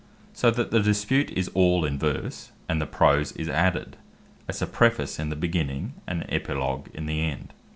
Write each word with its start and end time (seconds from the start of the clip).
So 0.33 0.49
that 0.49 0.71
the 0.71 0.79
dispute 0.79 1.29
is 1.29 1.51
all 1.53 1.85
in 1.85 1.99
verse; 1.99 2.51
and 2.67 2.81
the 2.81 2.87
prose 2.87 3.33
is 3.33 3.47
added, 3.47 3.97
but 4.47 4.55
as 4.55 4.61
a 4.63 4.65
Preface 4.65 5.19
in 5.19 5.29
the 5.29 5.35
beginning, 5.35 5.93
and 6.07 6.23
an 6.23 6.29
Epilogue 6.33 6.87
in 6.91 7.05
the 7.05 7.21
end. 7.21 7.53